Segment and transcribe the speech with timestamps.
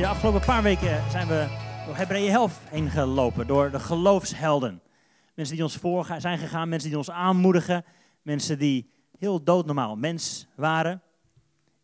[0.00, 1.46] de afgelopen paar weken, zijn we
[1.86, 3.46] door Hebreeën 11 heen gelopen.
[3.46, 4.82] Door de geloofshelden.
[5.34, 7.84] Mensen die ons voor zijn gegaan, mensen die ons aanmoedigen.
[8.22, 11.02] Mensen die heel doodnormaal mens waren.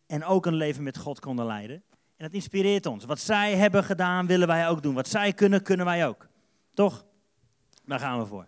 [0.07, 1.75] En ook een leven met God konden leiden.
[2.17, 3.05] En dat inspireert ons.
[3.05, 4.93] Wat zij hebben gedaan, willen wij ook doen.
[4.93, 6.27] Wat zij kunnen, kunnen wij ook.
[6.73, 7.05] Toch?
[7.85, 8.47] Daar gaan we voor.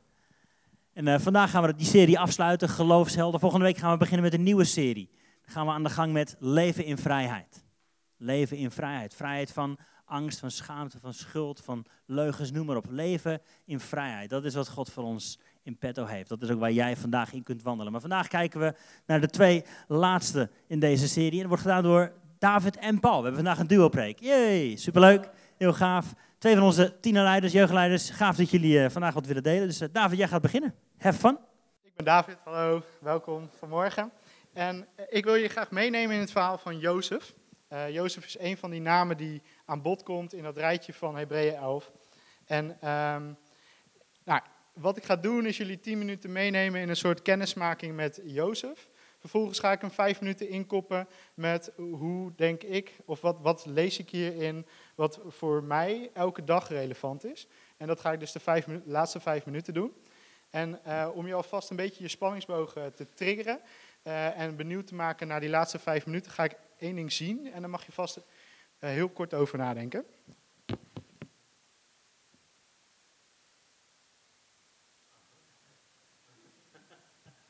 [0.94, 3.40] En uh, vandaag gaan we die serie afsluiten, Geloofshelden.
[3.40, 5.10] Volgende week gaan we beginnen met een nieuwe serie.
[5.42, 7.66] Dan gaan we aan de gang met Leven in Vrijheid.
[8.18, 9.16] Leven in vrijheid.
[9.16, 12.86] Vrijheid van angst, van schaamte, van schuld, van leugens, noem maar op.
[12.90, 14.30] Leven in vrijheid.
[14.30, 16.30] Dat is wat God voor ons in petto heeft.
[16.30, 17.92] Dat is ook waar jij vandaag in kunt wandelen.
[17.92, 18.76] Maar vandaag kijken we
[19.06, 21.32] naar de twee laatste in deze serie.
[21.32, 23.18] En dat wordt gedaan door David en Paul.
[23.18, 24.20] We hebben vandaag een duo-preek.
[24.20, 25.30] Jee, superleuk.
[25.58, 26.14] Heel gaaf.
[26.38, 28.10] Twee van onze tienerleiders, jeugdleiders.
[28.10, 29.68] Gaaf dat jullie uh, vandaag wat willen delen.
[29.68, 30.76] Dus uh, David, jij gaat beginnen.
[30.98, 31.38] Have fun.
[31.84, 32.84] Ik ben David, hallo.
[33.00, 34.12] Welkom vanmorgen.
[34.54, 37.34] En uh, ik wil je graag meenemen in het verhaal van Jozef.
[37.74, 41.18] Uh, Jozef is een van die namen die aan bod komt in dat rijtje van
[41.18, 41.92] Hebreeën 11.
[42.46, 43.38] En um,
[44.24, 44.42] nou,
[44.74, 48.90] wat ik ga doen is jullie 10 minuten meenemen in een soort kennismaking met Jozef.
[49.20, 54.00] Vervolgens ga ik hem vijf minuten inkoppen met hoe denk ik, of wat, wat lees
[54.00, 57.48] ik hierin, wat voor mij elke dag relevant is.
[57.78, 59.94] En dat ga ik dus de vijf, laatste vijf minuten doen.
[60.50, 63.60] En uh, om je alvast een beetje je spanningsbogen te triggeren
[64.04, 67.54] uh, en benieuwd te maken naar die laatste vijf minuten, ga ik één ding zien
[67.54, 68.24] en dan mag je vast uh,
[68.90, 70.06] heel kort over nadenken.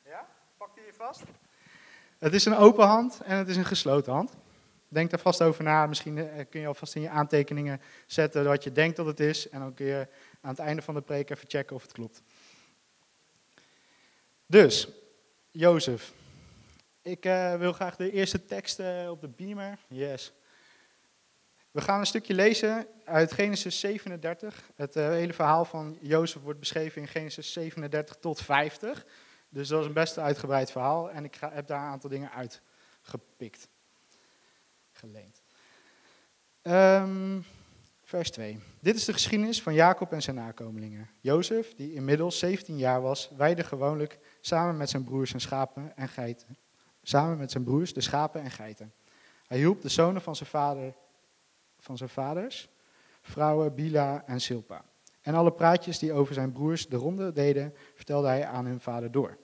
[0.04, 1.24] Ja, pak die je vast.
[2.18, 4.36] Het is een open hand en het is een gesloten hand.
[4.88, 5.86] Denk daar vast over na.
[5.86, 9.50] Misschien uh, kun je alvast in je aantekeningen zetten wat je denkt dat het is.
[9.50, 10.08] En dan kun je
[10.42, 12.22] aan het einde van de preek even checken of het klopt.
[14.46, 14.88] Dus,
[15.52, 16.14] Jozef.
[17.08, 19.80] Ik uh, wil graag de eerste tekst uh, op de beamer.
[19.88, 20.34] Yes.
[21.72, 24.70] We gaan een stukje lezen uit Genesis 37.
[24.76, 29.06] Het uh, hele verhaal van Jozef wordt beschreven in Genesis 37 tot 50.
[29.50, 31.12] Dus dat is een best uitgebreid verhaal.
[31.12, 33.68] En ik ga, heb daar een aantal dingen uitgepikt.
[34.92, 35.42] Geleend.
[36.62, 37.46] Um,
[38.04, 38.60] vers 2.
[38.80, 41.10] Dit is de geschiedenis van Jacob en zijn nakomelingen.
[41.20, 46.08] Jozef, die inmiddels 17 jaar was, weide gewoonlijk samen met zijn broers en schapen en
[46.08, 46.58] geiten
[47.08, 48.94] samen met zijn broers de schapen en geiten.
[49.48, 50.94] Hij hielp de zonen van zijn, vader,
[51.80, 52.70] van zijn vaders,
[53.22, 54.84] vrouwen Bila en Silpa.
[55.22, 59.12] En alle praatjes die over zijn broers de ronde deden, vertelde hij aan hun vader
[59.12, 59.38] door.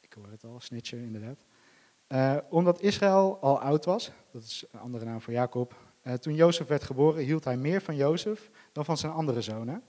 [0.00, 1.38] Ik hoor het al, snitcher inderdaad.
[2.08, 6.34] Uh, omdat Israël al oud was, dat is een andere naam voor Jacob, uh, toen
[6.34, 9.82] Jozef werd geboren hield hij meer van Jozef dan van zijn andere zonen.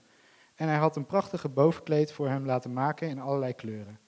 [0.54, 3.98] En hij had een prachtige bovenkleed voor hem laten maken in allerlei kleuren.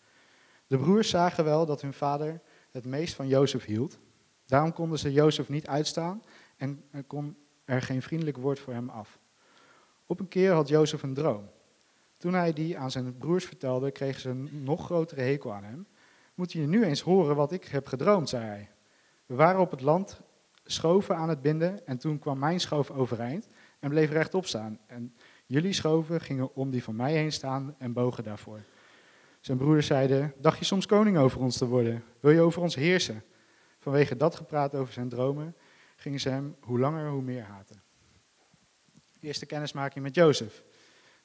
[0.66, 2.40] De broers zagen wel dat hun vader
[2.70, 3.98] het meest van Jozef hield.
[4.46, 6.22] Daarom konden ze Jozef niet uitstaan
[6.56, 9.18] en er kon er geen vriendelijk woord voor hem af.
[10.06, 11.48] Op een keer had Jozef een droom.
[12.16, 15.86] Toen hij die aan zijn broers vertelde, kregen ze een nog grotere hekel aan hem.
[16.34, 18.70] Moet je nu eens horen wat ik heb gedroomd, zei hij.
[19.26, 20.20] We waren op het land
[20.64, 24.78] schoven aan het binden en toen kwam mijn schoof overeind en bleef rechtop staan.
[24.86, 25.14] En
[25.46, 28.60] jullie schoven gingen om die van mij heen staan en bogen daarvoor.
[29.46, 32.04] Zijn broeders zeiden, dacht je soms koning over ons te worden?
[32.20, 33.24] Wil je over ons heersen?
[33.78, 35.56] Vanwege dat gepraat over zijn dromen
[35.96, 37.82] gingen ze hem hoe langer hoe meer haten.
[39.20, 40.62] Eerste kennismaking met Jozef.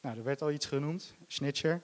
[0.02, 1.82] Nou, er werd al iets genoemd, snitcher.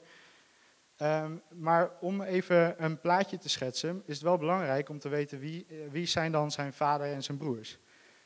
[1.02, 5.40] Um, maar om even een plaatje te schetsen, is het wel belangrijk om te weten
[5.40, 7.78] wie, wie zijn dan zijn vader en zijn broers.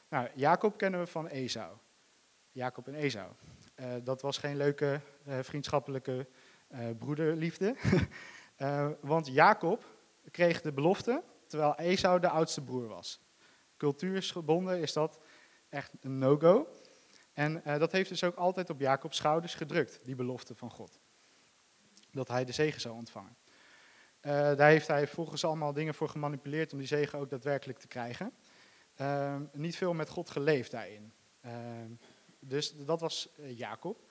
[0.10, 1.78] Nou, Jacob kennen we van Esau.
[2.52, 3.32] Jacob en Esau.
[3.76, 6.28] Uh, dat was geen leuke uh, vriendschappelijke
[6.98, 7.76] broederliefde.
[8.58, 9.86] uh, want Jacob
[10.32, 13.22] kreeg de belofte, terwijl Esau de oudste broer was.
[13.78, 15.20] Cultuursgebonden is dat
[15.70, 16.68] echt een no-go.
[17.34, 21.00] En uh, dat heeft dus ook altijd op Jacobs schouders gedrukt, die belofte van God.
[22.12, 23.36] Dat hij de zegen zou ontvangen.
[24.22, 28.34] daar heeft hij volgens allemaal dingen voor gemanipuleerd om die zegen ook daadwerkelijk te krijgen.
[29.52, 31.14] niet veel met God geleefd daarin.
[32.40, 34.10] dus dat was Jacob.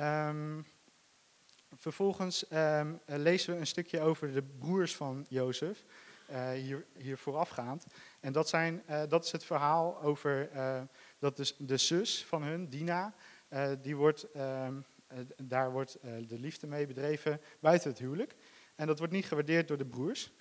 [0.00, 0.66] Um,
[1.74, 5.84] Vervolgens um, lezen we een stukje over de broers van Jozef,
[6.30, 7.86] uh, hier, hier voorafgaand.
[8.20, 10.50] En dat, zijn, uh, dat is het verhaal over
[11.18, 13.14] dat de, de, zus van hun, Dina,
[13.82, 14.84] die wordt, um,
[15.36, 18.34] daar wordt de liefde mee bedreven buiten het huwelijk.
[18.74, 20.32] En dat wordt niet gewaardeerd door de broers.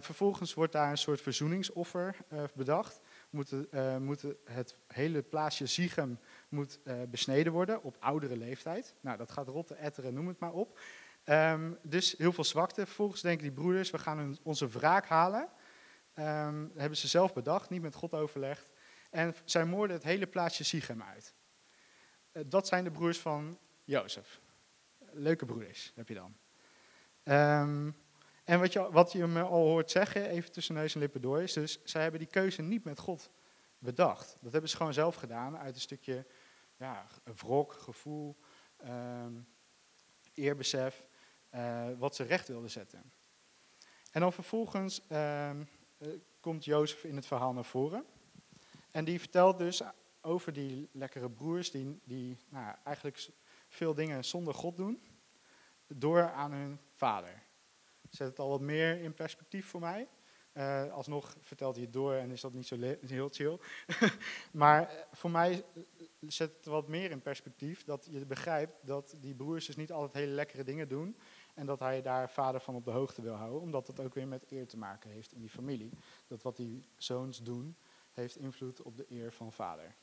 [0.00, 2.16] vervolgens wordt daar een soort verzoeningsoffer
[2.54, 3.00] bedacht.
[3.30, 3.52] Moet,
[3.98, 6.18] moet het hele plaatsje Ziegem
[6.48, 8.94] moet uh, besneden worden op oudere leeftijd.
[9.00, 10.80] Nou, dat gaat rotten, etteren, noem het maar op.
[11.24, 12.86] Um, dus heel veel zwakte.
[12.86, 15.48] Vervolgens denken die broeders, we gaan onze wraak halen.
[16.18, 18.70] Um, dat hebben ze zelf bedacht, niet met God overlegd.
[19.10, 21.34] En zij moorden het hele plaatsje Sichem uit.
[22.32, 24.40] Eh, dat zijn de broers van Jozef.
[25.12, 26.36] Leuke broers heb je dan.
[27.22, 27.90] Ehm,
[28.44, 31.42] en wat je, wat je me al hoort zeggen, even tussen neus en lippen door,
[31.42, 33.30] is dus, zij hebben die keuze niet met God
[33.84, 34.36] bedacht.
[34.40, 36.26] Dat hebben ze gewoon zelf gedaan uit een stukje
[36.76, 38.36] ja, wrok, gevoel,
[38.76, 39.32] ehm,
[40.34, 41.04] eerbesef,
[41.48, 43.12] eh, wat ze recht wilden zetten.
[44.10, 45.64] En dan vervolgens ehm,
[45.98, 46.08] eh,
[46.40, 48.04] komt Jozef in het verhaal naar voren.
[48.90, 49.82] En die vertelt dus
[50.20, 53.28] over die lekkere broers die, die nou, eigenlijk
[53.68, 55.02] veel dingen zonder God doen,
[55.86, 57.42] door aan hun vader.
[58.10, 60.08] Zet het al wat meer in perspectief voor mij.
[60.54, 63.58] Uh, alsnog vertelt hij het door en is dat niet zo heel chill.
[64.52, 65.64] maar eh, voor mij
[66.20, 70.14] zet het wat meer in perspectief dat je begrijpt dat die broers dus niet altijd
[70.14, 71.16] hele lekkere dingen doen.
[71.54, 74.28] En dat hij daar vader van op de hoogte wil houden, omdat dat ook weer
[74.28, 75.90] met eer te maken heeft in die familie.
[76.26, 77.76] Dat wat die zoons doen,
[78.12, 79.94] heeft invloed op de eer van vader.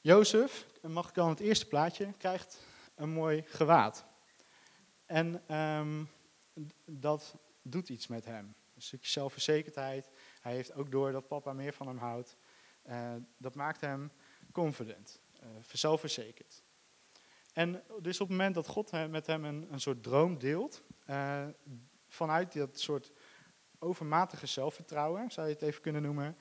[0.00, 4.04] Jozef, mag ik dan het eerste plaatje, krijgt een mooi gewaad.
[5.06, 6.08] En um,
[6.84, 8.54] dat doet iets met hem.
[8.74, 10.10] Een stukje zelfverzekerdheid.
[10.40, 12.36] Hij heeft ook door dat papa meer van hem houdt.
[12.88, 14.12] Uh, dat maakt hem
[14.52, 16.62] confident, uh, zelfverzekerd.
[17.52, 21.46] En dus op het moment dat God met hem een, een soort droom deelt, uh,
[22.08, 23.12] vanuit dat soort
[23.78, 26.36] overmatige zelfvertrouwen, zou je het even kunnen noemen,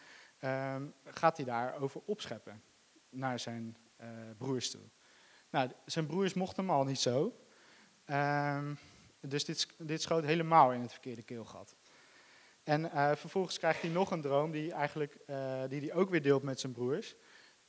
[1.03, 2.63] gaat hij daarover opscheppen
[3.09, 3.77] naar zijn
[4.37, 4.89] broers toe.
[5.49, 7.35] Nou, zijn broers mochten hem al niet zo.
[9.27, 11.75] Dus dit, dit schoot helemaal in het verkeerde keelgat.
[12.63, 16.21] En uh, vervolgens krijgt hij nog een droom die, eigenlijk, uh, die hij ook weer
[16.21, 17.15] deelt met zijn broers.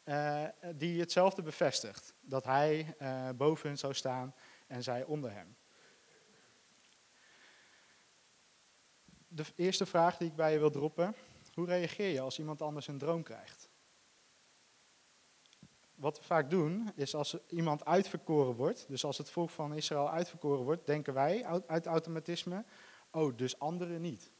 [0.05, 2.15] Uh, die hetzelfde bevestigt.
[2.21, 2.97] Dat hij
[3.37, 4.35] boven hen zou staan
[4.67, 5.56] en zij onder hem.
[9.29, 11.15] De eerste vraag die ik bij je wil droppen.
[11.55, 13.69] Hoe reageer je als iemand anders een droom krijgt?
[15.94, 20.11] Wat we vaak doen, is als iemand uitverkoren wordt, dus als het volk van Israël
[20.11, 22.64] uitverkoren wordt, denken wij uit automatisme,
[23.11, 24.32] oh, dus anderen niet.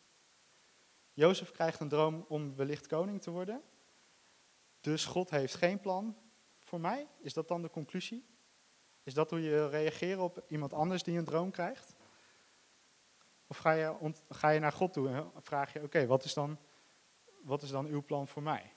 [1.13, 3.63] Jozef krijgt een droom om wellicht koning te worden,
[4.81, 6.17] dus God heeft geen plan
[6.59, 7.09] voor mij.
[7.21, 8.27] Is dat dan de conclusie?
[9.03, 11.95] Is dat hoe je reageert op iemand anders die een droom krijgt?
[13.47, 16.25] Of ga je, ga je naar God toe en vraag je, oké, wat
[17.43, 18.74] wat is dan uw plan voor mij?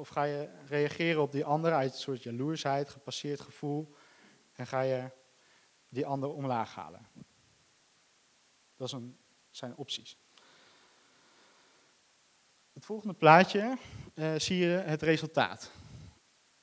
[0.00, 3.94] Of ga je reageren op die ander uit een soort jaloersheid, gepasseerd gevoel,
[4.52, 5.10] en ga je
[5.88, 7.06] die ander omlaag halen?
[8.76, 9.18] Dat zijn,
[9.50, 10.18] zijn opties.
[12.72, 13.78] Het volgende plaatje
[14.14, 15.70] uh, zie je het resultaat.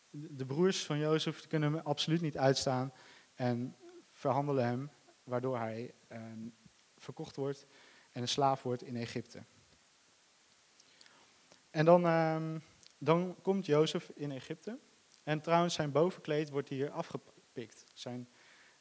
[0.09, 2.93] De broers van Jozef kunnen hem absoluut niet uitstaan
[3.35, 3.75] en
[4.09, 4.91] verhandelen hem,
[5.23, 6.21] waardoor hij uh,
[6.95, 7.65] verkocht wordt
[8.11, 9.43] en een slaaf wordt in Egypte.
[11.69, 12.55] En dan uh,
[12.97, 14.79] dan komt Jozef in Egypte.
[15.23, 17.85] En trouwens, zijn bovenkleed wordt hier afgepikt.
[17.93, 18.29] Zijn,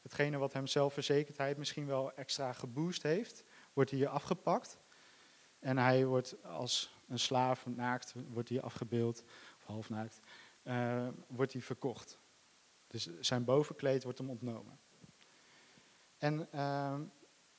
[0.01, 3.43] hetgene wat hem zelfverzekerdheid misschien wel extra geboost heeft,
[3.73, 4.77] wordt hier afgepakt.
[5.59, 9.23] En hij wordt als een slaaf, naakt, wordt hier afgebeeld,
[9.57, 10.19] of halfnaakt,
[10.63, 12.19] uh, wordt hij verkocht.
[12.87, 14.79] Dus zijn bovenkleed wordt hem ontnomen.
[16.17, 16.99] En uh,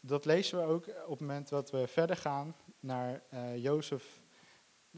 [0.01, 4.21] dat lezen we ook op het moment dat we verder gaan naar uh, Jozef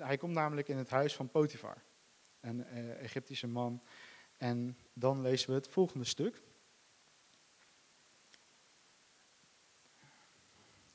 [0.03, 1.83] hij komt namelijk in het huis van Potifar,
[2.41, 3.83] een uh, Egyptische man.
[4.37, 6.43] En dan lezen we het volgende stuk.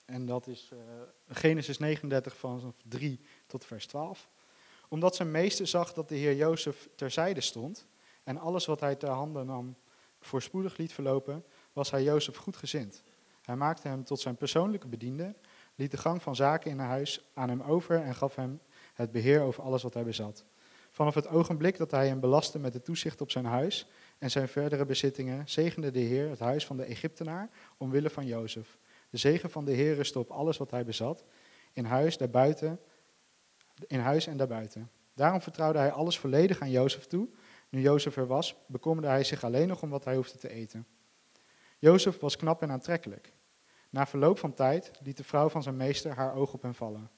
[0.06, 0.80] En dat is uh,
[1.28, 4.30] Genesis 39 van 3 tot vers 12.
[4.88, 7.88] Omdat zijn meester zag dat de heer Jozef terzijde stond
[8.24, 9.76] en alles wat hij ter handen nam
[10.20, 13.04] voorspoedig liet verlopen, was hij Jozef goedgezind.
[13.42, 15.36] Hij maakte hem tot zijn persoonlijke bediende,
[15.76, 18.62] liet de gang van zaken in huis aan hem over en gaf hem
[18.96, 20.46] het beheer over alles wat hij bezat.
[20.92, 23.88] Vanaf het ogenblik dat hij hem belastte met de toezicht op zijn huis
[24.18, 28.78] en zijn verdere bezittingen, zegende de Heer het huis van de Egyptenaar omwille van Jozef.
[29.10, 31.24] De zegen van de Heer rustte op alles wat hij bezat,
[31.74, 32.80] in huis, daarbuiten,
[33.88, 34.92] in huis en daarbuiten.
[35.14, 37.28] Daarom vertrouwde hij alles volledig aan Jozef toe.
[37.70, 40.88] Nu Jozef er was, bekommerde hij zich alleen nog om wat hij hoefde te eten.
[41.80, 43.34] Jozef was knap en aantrekkelijk.
[43.90, 47.10] Na verloop van tijd liet de vrouw van zijn meester haar oog op hem vallen.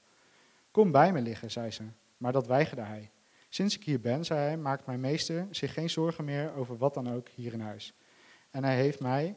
[0.78, 1.82] Kom bij me liggen, zei ze,
[2.16, 3.10] maar dat weigerde hij.
[3.48, 6.94] Sinds ik hier ben, zei hij, maakt mijn meester zich geen zorgen meer over wat
[6.94, 7.94] dan ook hier in huis.
[8.50, 9.36] En hij heeft mij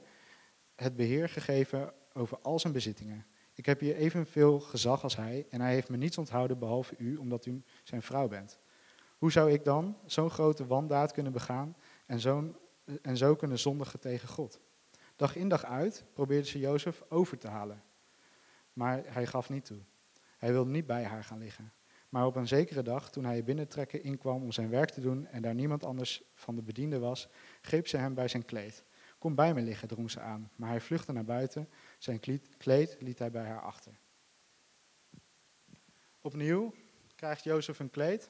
[0.75, 3.25] het beheer gegeven over al zijn bezittingen.
[3.53, 7.15] Ik heb hier evenveel gezag als hij en hij heeft me niets onthouden behalve u,
[7.15, 8.59] omdat u zijn vrouw bent.
[9.17, 12.55] Hoe zou ik dan zo'n grote wandaad kunnen begaan en,
[13.01, 14.59] en zo kunnen zondigen tegen God?
[15.15, 17.83] Dag in dag uit probeerde ze Jozef over te halen,
[18.73, 19.79] maar hij gaf niet toe.
[20.41, 21.73] Hij wilde niet bij haar gaan liggen.
[22.09, 25.41] Maar op een zekere dag, toen hij binnentrekken inkwam om zijn werk te doen en
[25.41, 27.27] daar niemand anders van de bediende was,
[27.61, 28.83] greep ze hem bij zijn kleed.
[29.17, 31.69] Kom bij me liggen, drong ze aan, maar hij vluchtte naar buiten.
[31.97, 32.19] Zijn
[32.57, 33.99] kleed liet hij bij haar achter.
[36.21, 36.73] Opnieuw
[37.15, 38.29] krijgt Jozef een kleed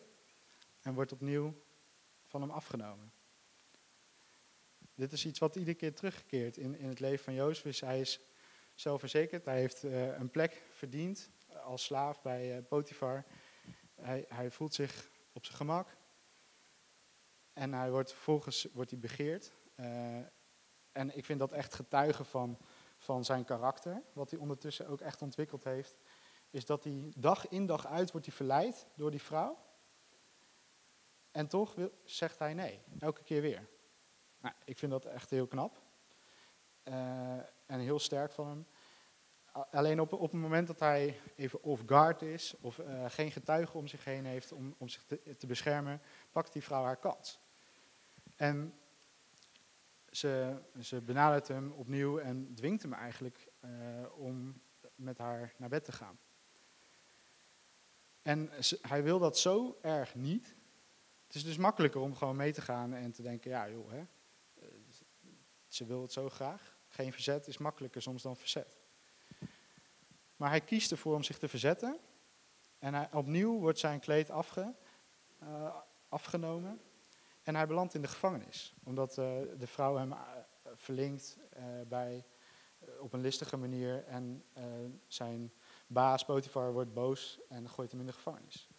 [0.81, 1.53] en wordt opnieuw
[2.25, 3.11] van hem afgenomen.
[4.95, 7.81] Dit is iets wat iedere keer teruggekeerd in, in het leven van Jozef is.
[7.81, 8.19] Hij is
[8.75, 11.29] zelfverzekerd, hij heeft uh, een plek verdiend
[11.61, 13.25] als slaaf bij uh, Potifar.
[13.95, 15.97] Hij, hij, voelt zich op zijn gemak.
[17.53, 19.51] En hij wordt, vervolgens wordt hij begeerd.
[19.75, 20.17] Uh,
[20.91, 22.57] en ik vind dat echt getuigen van,
[22.97, 24.01] van zijn karakter.
[24.13, 25.97] Wat hij ondertussen ook echt ontwikkeld heeft.
[26.49, 29.57] Is dat hij dag in dag uit wordt hij verleid door die vrouw.
[31.31, 33.67] En toch wil, zegt hij nee, elke keer weer.
[34.37, 35.81] Nou, ik vind dat echt heel knap.
[36.83, 38.67] Uh, en heel sterk van hem.
[39.51, 43.79] Alleen op, op het moment dat hij even off guard is of uh, geen getuigen
[43.79, 45.05] om zich heen heeft om, om zich
[45.37, 47.39] te, beschermen, pakt die vrouw haar kans.
[48.35, 48.73] En
[50.09, 53.69] ze, ze benadert hem opnieuw en dwingt hem eigenlijk uh,
[54.15, 54.61] om
[54.95, 56.19] met haar naar bed te gaan.
[58.21, 58.49] En
[58.81, 60.55] hij wil dat zo erg niet.
[61.25, 64.03] Het is dus makkelijker om gewoon mee te gaan en te denken, ja joh, hè,
[65.67, 66.77] ze wil het zo graag.
[66.87, 68.80] Geen verzet is makkelijker soms dan verzet.
[70.41, 71.99] Maar hij kiest ervoor om zich te verzetten.
[72.79, 74.73] En hij, opnieuw wordt zijn kleed afge,
[75.43, 75.75] uh,
[76.09, 76.81] afgenomen.
[77.41, 78.73] En hij belandt in de gevangenis.
[78.83, 79.25] Omdat uh,
[79.57, 80.19] de vrouw hem uh,
[80.73, 81.37] verlinkt
[81.87, 82.25] bij,
[82.99, 84.03] op een listige manier.
[84.05, 84.45] En
[85.07, 85.53] zijn
[85.87, 88.69] baas Potifar wordt boos en gooit hem in de gevangenis.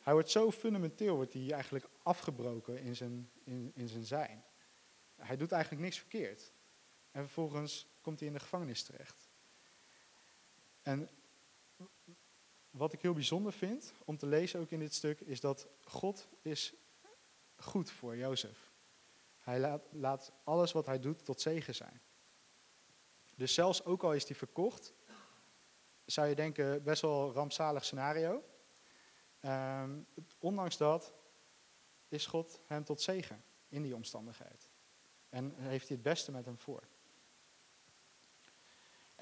[0.00, 4.44] Hij wordt zo fundamenteel, wordt hij eigenlijk afgebroken in zijn, in, in zijn zijn.
[5.16, 6.52] Hij doet eigenlijk niks verkeerd.
[7.10, 9.31] En vervolgens komt hij in de gevangenis terecht.
[10.82, 11.08] En
[12.70, 16.28] wat ik heel bijzonder vind om te lezen ook in dit stuk, is dat God
[16.42, 16.74] is
[17.56, 18.70] goed voor Jozef.
[19.38, 22.00] Hij laat, laat alles wat hij doet tot zegen zijn.
[23.36, 24.94] Dus zelfs ook al is hij verkocht,
[26.04, 28.44] zou je denken best wel rampzalig scenario.
[29.44, 30.06] Um,
[30.38, 31.14] ondanks dat
[32.08, 34.70] is God hem tot zegen in die omstandigheid.
[35.28, 36.82] En heeft hij het beste met hem voor.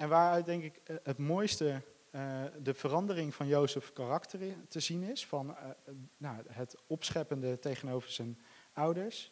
[0.01, 1.81] En waaruit denk ik eh, het mooiste,
[2.11, 5.55] uh, de verandering van Jozef karakter te zien is, van uh,
[6.17, 8.41] nou, het opscheppende tegenover zijn
[8.73, 9.31] ouders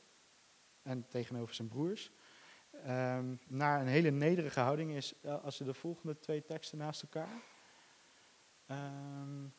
[0.81, 2.11] en tegenover zijn broers,
[2.87, 7.41] um, naar een hele nederige houding is, als je de volgende twee teksten naast elkaar.
[8.67, 9.53] Um,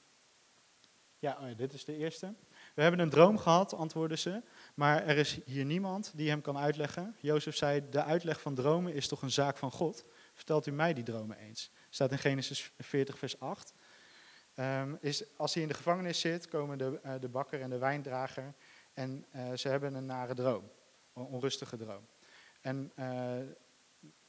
[1.19, 2.35] ja, oh ja, dit is de eerste.
[2.75, 4.43] We hebben een droom gehad, antwoordden ze,
[4.75, 7.17] maar er is hier niemand die hem kan uitleggen.
[7.19, 10.05] Jozef zei, de uitleg van dromen is toch een zaak van God?
[10.41, 11.71] Vertelt u mij die dromen eens.
[11.91, 13.75] Staat in Genesis 40, vers 8.
[14.55, 17.79] Um, is, als hij in de gevangenis zit, komen de, uh, de bakker en de
[17.79, 18.55] wijndrager
[18.95, 20.71] en uh, ze hebben een nare droom,
[21.15, 22.07] een onrustige droom.
[22.61, 23.39] En uh,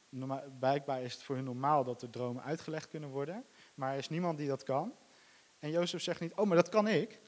[0.08, 3.98] normaal, blijkbaar is het voor hun normaal dat de dromen uitgelegd kunnen worden, maar er
[3.98, 4.94] is niemand die dat kan.
[5.58, 7.20] En Jozef zegt niet, oh, maar dat kan ik,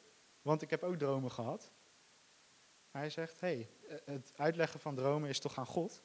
[0.43, 1.71] want ik heb ook dromen gehad.
[2.91, 6.03] Hij zegt, hé, hey, het uitleggen van dromen is toch aan God?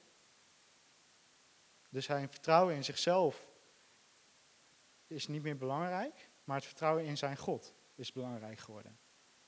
[1.90, 3.48] Dus zijn vertrouwen in zichzelf
[5.08, 9.00] is niet meer belangrijk, maar het vertrouwen in zijn God is belangrijk geworden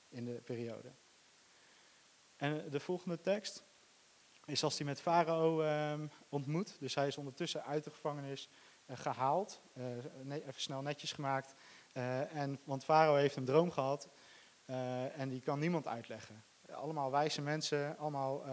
[0.08, 0.92] in de periode.
[2.36, 3.64] En de volgende tekst
[4.44, 5.94] is als hij met Farao uh,
[6.28, 6.76] ontmoet.
[6.78, 8.48] Dus hij is ondertussen uit de gevangenis
[8.86, 9.60] uh, gehaald,
[10.26, 11.54] uh, even snel netjes gemaakt.
[11.92, 14.08] En, want Farao heeft een droom gehad
[15.14, 16.44] en die kan niemand uitleggen.
[16.70, 18.44] Allemaal wijze mensen, allemaal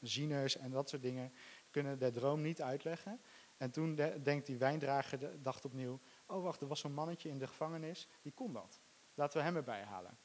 [0.00, 1.32] zieners en dat soort dingen
[1.72, 3.20] kunnen de droom niet uitleggen.
[3.56, 7.38] En toen de, denkt die wijndrager, dacht opnieuw, oh wacht, er was zo'n mannetje in
[7.38, 8.80] de gevangenis, die kon dat.
[9.14, 10.18] Laten we hem erbij halen.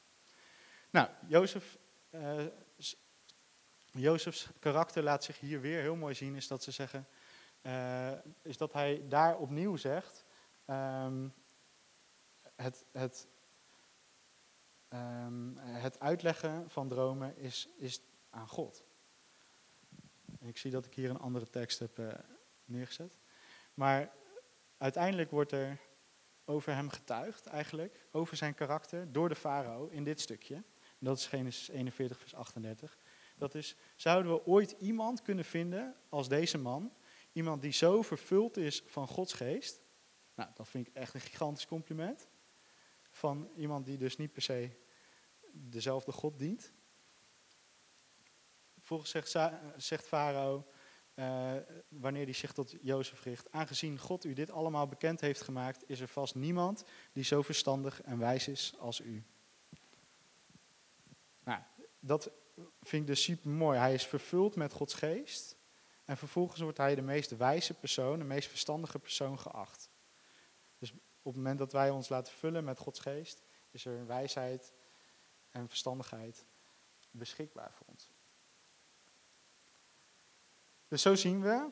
[0.90, 1.78] Nou, Jozef,
[2.10, 2.46] uh,
[3.90, 7.08] Jozefs karakter laat zich hier weer heel mooi zien, is dat ze zeggen,
[7.62, 8.12] uh,
[8.42, 10.24] is dat hij daar opnieuw zegt,
[10.66, 11.34] um,
[12.56, 13.28] het, het,
[14.88, 18.00] um, het uitleggen van dromen is, is
[18.30, 18.84] aan God.
[20.48, 22.12] Ik zie dat ik hier een andere tekst heb uh,
[22.64, 23.16] neergezet.
[23.74, 24.12] Maar
[24.76, 25.80] uiteindelijk wordt er
[26.44, 30.62] over hem getuigd, eigenlijk, over zijn karakter, door de farao in dit stukje.
[30.98, 32.96] Dat is Genesis 41, vers 38.
[33.36, 36.92] Dat is, zouden we ooit iemand kunnen vinden als deze man?
[37.32, 39.80] Iemand die zo vervuld is van Gods geest.
[40.34, 42.28] Nou, dat vind ik echt een gigantisch compliment.
[43.10, 44.70] Van iemand die dus niet per se
[45.52, 46.72] dezelfde God dient.
[48.88, 49.36] Volgens zegt,
[49.76, 50.66] zegt Farao,
[51.14, 51.52] uh,
[51.88, 53.52] wanneer hij zich tot Jozef richt.
[53.52, 58.02] Aangezien God u dit allemaal bekend heeft gemaakt, is er vast niemand die zo verstandig
[58.02, 59.24] en wijs is als u.
[61.44, 61.60] Nou,
[62.00, 62.30] dat
[62.82, 63.78] vind ik dus super mooi.
[63.78, 65.56] Hij is vervuld met Gods geest.
[66.04, 69.90] En vervolgens wordt hij de meest wijze persoon, de meest verstandige persoon geacht.
[70.78, 74.72] Dus op het moment dat wij ons laten vullen met Gods geest, is er wijsheid
[75.50, 76.46] en verstandigheid
[77.10, 78.10] beschikbaar voor ons.
[80.88, 81.70] Dus zo zien we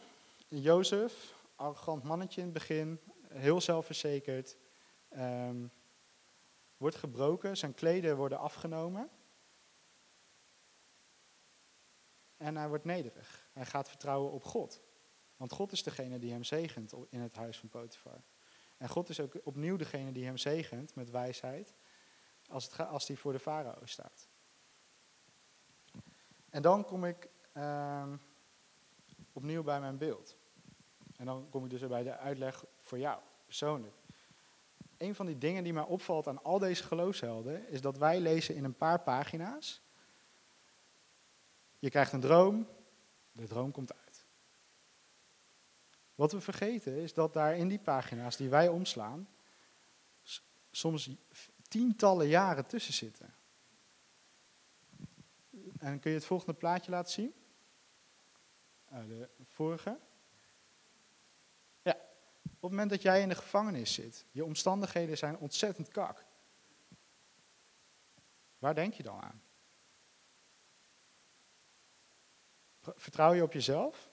[0.49, 4.57] Jozef, arrogant mannetje in het begin, heel zelfverzekerd,
[5.17, 5.73] um,
[6.77, 9.11] wordt gebroken, zijn kleden worden afgenomen.
[12.37, 13.49] En hij wordt nederig.
[13.53, 14.81] Hij gaat vertrouwen op God.
[15.37, 18.23] Want God is degene die hem zegent in het huis van Potifar.
[18.77, 21.75] En God is ook opnieuw degene die hem zegent met wijsheid
[22.49, 24.29] als, het als hij voor de farao staat.
[26.51, 28.17] En dan kom ik ehm,
[29.37, 30.37] opnieuw bij mijn beeld.
[31.17, 33.95] En dan kom ik dus bij de uitleg voor jou, persoonlijk.
[34.97, 38.55] Een van die dingen die mij opvalt aan al deze geloofshelden, is dat wij lezen
[38.55, 39.83] in een paar pagina's.
[41.79, 42.69] Je krijgt een droom,
[43.33, 44.27] de droom komt uit.
[46.15, 49.29] Wat we vergeten is dat daar in die pagina's die wij omslaan,
[50.71, 51.11] soms
[51.69, 53.35] tientallen jaren tussen zitten.
[55.79, 57.35] En kun je het volgende plaatje laten zien?
[58.93, 59.99] Uh, de vorige.
[61.83, 61.93] Ja,
[62.43, 66.25] op het moment dat jij in de gevangenis zit, je omstandigheden zijn ontzettend kak.
[68.59, 69.43] Waar denk je dan aan?
[72.81, 74.11] Vertrouw je op jezelf?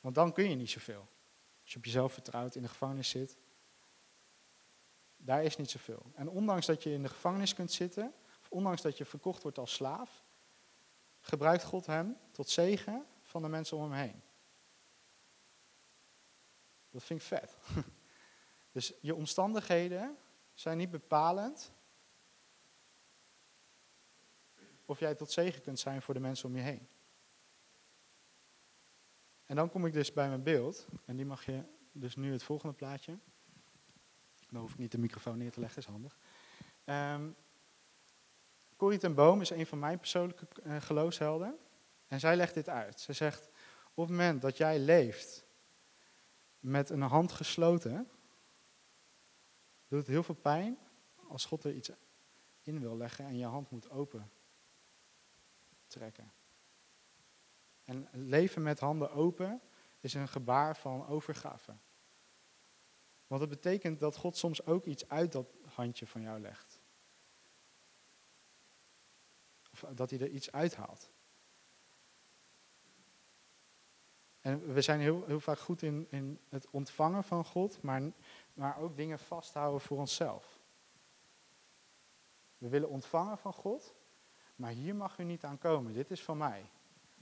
[0.00, 1.08] Want dan kun je niet zoveel.
[1.62, 3.36] Als je op jezelf vertrouwt, in de gevangenis zit,
[5.16, 6.12] daar is niet zoveel.
[6.14, 9.58] En ondanks dat je in de gevangenis kunt zitten, of ondanks dat je verkocht wordt
[9.58, 10.24] als slaaf,
[11.20, 14.22] gebruikt God hem tot zegen van de mensen om hem heen.
[16.90, 17.56] Dat vind ik vet.
[18.72, 20.16] Dus je omstandigheden
[20.54, 21.72] zijn niet bepalend
[24.84, 26.88] of jij tot zegen kunt zijn voor de mensen om je heen.
[29.46, 30.86] En dan kom ik dus bij mijn beeld.
[31.04, 33.18] En die mag je dus nu het volgende plaatje.
[34.48, 36.18] Dan hoef ik niet de microfoon neer te leggen, is handig.
[36.84, 37.36] Um,
[38.76, 41.58] Corrie ten Boom is een van mijn persoonlijke uh, geloofshelden.
[42.12, 43.00] En zij legt dit uit.
[43.00, 43.48] Ze zegt,
[43.94, 45.46] op het moment dat jij leeft
[46.58, 48.10] met een hand gesloten,
[49.88, 50.78] doet het heel veel pijn
[51.28, 51.90] als God er iets
[52.62, 54.30] in wil leggen en je hand moet open
[55.86, 56.32] trekken.
[57.84, 59.60] En leven met handen open
[60.00, 61.76] is een gebaar van overgave.
[63.26, 66.80] Want het betekent dat God soms ook iets uit dat handje van jou legt.
[69.72, 71.10] Of dat hij er iets uithaalt.
[74.42, 78.02] En we zijn heel, heel vaak goed in, in het ontvangen van God, maar,
[78.54, 80.60] maar ook dingen vasthouden voor onszelf.
[82.58, 83.94] We willen ontvangen van God,
[84.56, 85.92] maar hier mag u niet aan komen.
[85.92, 86.70] Dit is van mij.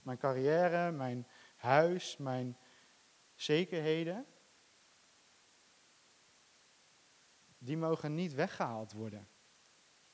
[0.02, 2.56] Mijn carrière, mijn huis, mijn
[3.34, 4.26] zekerheden,
[7.58, 9.28] die mogen niet weggehaald worden.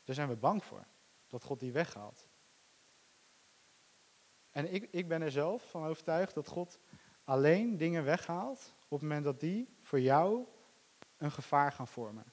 [0.05, 0.87] Daar zijn we bang voor,
[1.27, 2.29] dat God die weghaalt.
[4.57, 6.79] En ik, ik ben er zelf van overtuigd dat God
[7.25, 10.45] alleen dingen weghaalt op het moment dat die voor jou
[11.17, 12.33] een gevaar gaan vormen.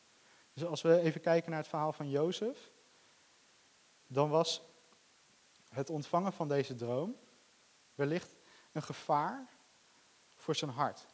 [0.53, 2.71] Dus als we even kijken naar het verhaal van Jozef,
[4.07, 4.61] dan was
[5.69, 7.15] het ontvangen van deze droom
[7.95, 8.35] wellicht
[8.71, 9.49] een gevaar
[10.35, 11.05] voor zijn hart.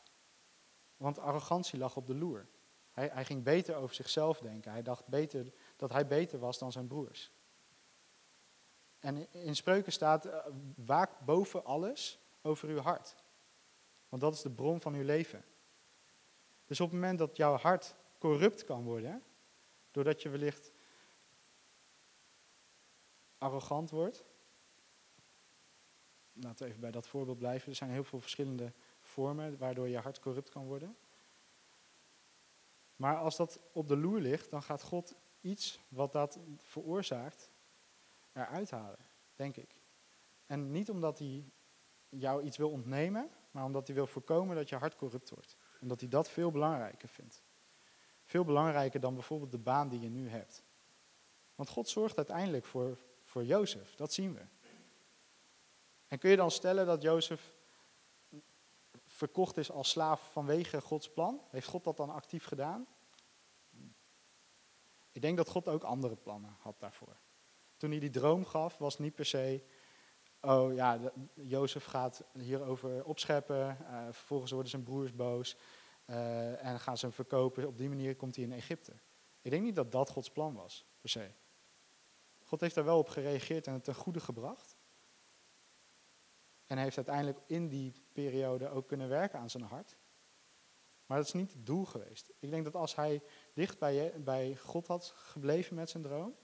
[0.98, 2.48] Want arrogantie lag op de loer.
[2.92, 4.72] Hij, hij ging beter over zichzelf denken.
[4.72, 7.32] Hij dacht beter, dat hij beter was dan zijn broers.
[9.00, 13.16] En in spreuken staat, uh, waak boven alles over uw hart.
[14.10, 15.46] Want dat is de bron van uw leven.
[16.66, 19.24] Dus op het moment dat jouw hart corrupt kan worden,
[19.92, 20.72] doordat je wellicht
[23.38, 24.24] arrogant wordt,
[26.34, 27.70] laten we even bij dat voorbeeld blijven.
[27.70, 30.98] Er zijn heel veel verschillende vormen waardoor je hart corrupt kan worden.
[32.96, 37.52] Maar als dat op de loer ligt, dan gaat God iets wat dat veroorzaakt
[38.34, 39.82] eruit halen, denk ik.
[40.46, 41.52] En niet omdat hij
[42.10, 45.58] jou iets wil ontnemen, maar omdat hij wil voorkomen dat je hart corrupt wordt.
[45.82, 47.44] Omdat hij dat veel belangrijker vindt.
[48.24, 50.64] Veel belangrijker dan bijvoorbeeld de baan die je nu hebt.
[51.56, 54.42] Want God zorgt uiteindelijk voor, voor Jozef, dat zien we.
[56.08, 57.54] En kun je dan stellen dat Jozef
[59.06, 61.42] verkocht is als slaaf vanwege Gods plan?
[61.50, 62.88] Heeft God dat dan actief gedaan?
[65.12, 67.18] Ik denk dat God ook andere plannen had daarvoor.
[67.80, 69.64] Toen hij die droom gaf, was niet per se,
[70.42, 71.00] oh ja,
[71.34, 75.58] Jozef gaat hierover opscheppen, uh, vervolgens worden zijn broers boos
[76.06, 77.68] uh, en gaan ze hem verkopen.
[77.68, 78.94] Op die manier komt hij in Egypte.
[79.42, 81.32] Ik denk niet dat dat Gods plan was, per se.
[82.44, 84.78] God heeft daar wel op gereageerd en het ten goede gebracht.
[86.66, 89.98] En heeft uiteindelijk in die periode ook kunnen werken aan zijn hart.
[91.06, 92.32] Maar dat is niet het doel geweest.
[92.40, 96.36] Ik denk dat als hij dicht bij, bij God had gebleven met zijn droom,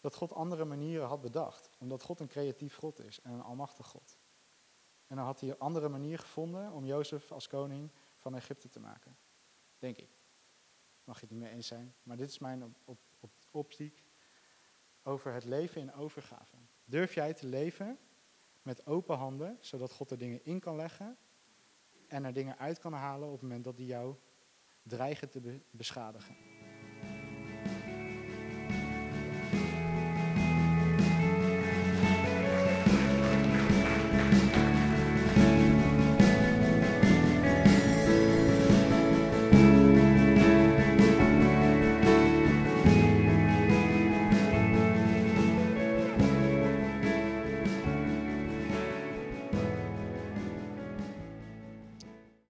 [0.00, 1.70] dat God andere manieren had bedacht.
[1.78, 4.18] Omdat God een creatief God is en een almachtig God.
[5.06, 8.80] En dan had hij een andere manier gevonden om Jozef als koning van Egypte te
[8.80, 9.16] maken.
[9.78, 10.18] Denk ik.
[11.04, 11.94] Mag je het niet mee eens zijn.
[12.02, 14.04] Maar dit is mijn op, op, op optiek
[15.02, 16.56] over het leven in overgave.
[16.84, 17.98] Durf jij te leven
[18.62, 21.18] met open handen, zodat God er dingen in kan leggen
[22.08, 24.14] en er dingen uit kan halen op het moment dat die jou
[24.82, 26.49] dreigen te beschadigen.